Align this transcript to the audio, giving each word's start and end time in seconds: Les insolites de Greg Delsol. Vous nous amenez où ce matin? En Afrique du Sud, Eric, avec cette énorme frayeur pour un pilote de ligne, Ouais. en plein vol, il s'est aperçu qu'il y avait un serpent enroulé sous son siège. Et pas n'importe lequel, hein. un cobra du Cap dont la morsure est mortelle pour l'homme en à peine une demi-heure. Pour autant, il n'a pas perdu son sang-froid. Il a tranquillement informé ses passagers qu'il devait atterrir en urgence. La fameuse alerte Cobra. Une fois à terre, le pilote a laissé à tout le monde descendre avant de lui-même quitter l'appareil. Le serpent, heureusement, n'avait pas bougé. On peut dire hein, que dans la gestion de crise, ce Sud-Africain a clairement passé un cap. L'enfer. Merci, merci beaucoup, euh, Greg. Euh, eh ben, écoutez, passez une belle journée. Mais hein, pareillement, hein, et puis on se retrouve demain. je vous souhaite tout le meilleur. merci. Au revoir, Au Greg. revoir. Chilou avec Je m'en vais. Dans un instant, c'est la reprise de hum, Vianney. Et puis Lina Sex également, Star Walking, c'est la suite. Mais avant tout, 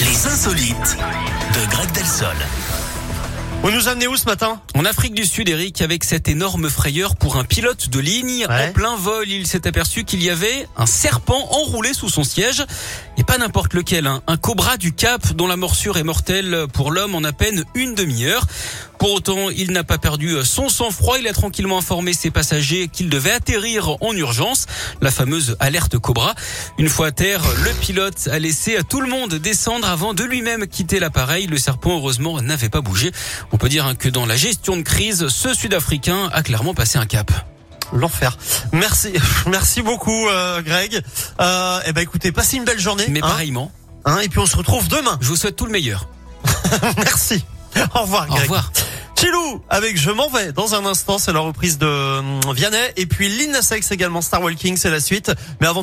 Les 0.00 0.26
insolites 0.26 0.96
de 1.54 1.70
Greg 1.70 1.90
Delsol. 1.92 2.34
Vous 3.62 3.70
nous 3.70 3.88
amenez 3.88 4.06
où 4.06 4.16
ce 4.16 4.24
matin? 4.24 4.60
En 4.74 4.84
Afrique 4.86 5.14
du 5.14 5.24
Sud, 5.26 5.48
Eric, 5.48 5.82
avec 5.82 6.04
cette 6.04 6.28
énorme 6.28 6.70
frayeur 6.70 7.14
pour 7.16 7.36
un 7.36 7.44
pilote 7.44 7.90
de 7.90 8.00
ligne, 8.00 8.46
Ouais. 8.48 8.68
en 8.68 8.72
plein 8.72 8.96
vol, 8.96 9.28
il 9.28 9.46
s'est 9.46 9.66
aperçu 9.66 10.04
qu'il 10.04 10.22
y 10.22 10.30
avait 10.30 10.66
un 10.76 10.86
serpent 10.86 11.46
enroulé 11.50 11.92
sous 11.92 12.08
son 12.08 12.24
siège. 12.24 12.64
Et 13.18 13.24
pas 13.24 13.36
n'importe 13.38 13.74
lequel, 13.74 14.06
hein. 14.06 14.22
un 14.26 14.36
cobra 14.38 14.76
du 14.78 14.92
Cap 14.94 15.32
dont 15.34 15.46
la 15.46 15.56
morsure 15.56 15.98
est 15.98 16.02
mortelle 16.04 16.66
pour 16.72 16.90
l'homme 16.90 17.14
en 17.14 17.22
à 17.24 17.32
peine 17.32 17.64
une 17.74 17.94
demi-heure. 17.94 18.46
Pour 19.00 19.14
autant, 19.14 19.48
il 19.48 19.72
n'a 19.72 19.82
pas 19.82 19.96
perdu 19.96 20.36
son 20.44 20.68
sang-froid. 20.68 21.18
Il 21.18 21.26
a 21.26 21.32
tranquillement 21.32 21.78
informé 21.78 22.12
ses 22.12 22.30
passagers 22.30 22.88
qu'il 22.88 23.08
devait 23.08 23.32
atterrir 23.32 23.96
en 24.02 24.12
urgence. 24.12 24.66
La 25.00 25.10
fameuse 25.10 25.56
alerte 25.58 25.96
Cobra. 25.96 26.34
Une 26.76 26.90
fois 26.90 27.06
à 27.06 27.10
terre, 27.10 27.40
le 27.64 27.72
pilote 27.80 28.28
a 28.30 28.38
laissé 28.38 28.76
à 28.76 28.82
tout 28.82 29.00
le 29.00 29.08
monde 29.08 29.36
descendre 29.36 29.88
avant 29.88 30.12
de 30.12 30.22
lui-même 30.22 30.66
quitter 30.66 31.00
l'appareil. 31.00 31.46
Le 31.46 31.56
serpent, 31.56 31.96
heureusement, 31.96 32.42
n'avait 32.42 32.68
pas 32.68 32.82
bougé. 32.82 33.10
On 33.52 33.56
peut 33.56 33.70
dire 33.70 33.86
hein, 33.86 33.94
que 33.94 34.10
dans 34.10 34.26
la 34.26 34.36
gestion 34.36 34.76
de 34.76 34.82
crise, 34.82 35.28
ce 35.28 35.54
Sud-Africain 35.54 36.28
a 36.34 36.42
clairement 36.42 36.74
passé 36.74 36.98
un 36.98 37.06
cap. 37.06 37.32
L'enfer. 37.94 38.36
Merci, 38.72 39.14
merci 39.46 39.80
beaucoup, 39.80 40.28
euh, 40.28 40.60
Greg. 40.60 41.00
Euh, 41.40 41.80
eh 41.86 41.92
ben, 41.94 42.02
écoutez, 42.02 42.32
passez 42.32 42.58
une 42.58 42.64
belle 42.64 42.78
journée. 42.78 43.06
Mais 43.08 43.20
hein, 43.22 43.28
pareillement, 43.28 43.72
hein, 44.04 44.18
et 44.18 44.28
puis 44.28 44.40
on 44.40 44.46
se 44.46 44.58
retrouve 44.58 44.88
demain. 44.88 45.16
je 45.22 45.26
vous 45.28 45.36
souhaite 45.36 45.56
tout 45.56 45.64
le 45.64 45.72
meilleur. 45.72 46.06
merci. 46.98 47.42
Au 47.94 48.00
revoir, 48.02 48.24
Au 48.28 48.34
Greg. 48.34 48.42
revoir. 48.42 48.70
Chilou 49.20 49.60
avec 49.68 49.98
Je 49.98 50.10
m'en 50.10 50.30
vais. 50.30 50.50
Dans 50.52 50.74
un 50.74 50.86
instant, 50.86 51.18
c'est 51.18 51.34
la 51.34 51.40
reprise 51.40 51.76
de 51.76 51.86
hum, 51.86 52.40
Vianney. 52.54 52.78
Et 52.96 53.04
puis 53.04 53.28
Lina 53.28 53.60
Sex 53.60 53.90
également, 53.90 54.22
Star 54.22 54.42
Walking, 54.42 54.78
c'est 54.78 54.88
la 54.88 55.00
suite. 55.00 55.30
Mais 55.60 55.66
avant 55.66 55.76
tout, 55.76 55.78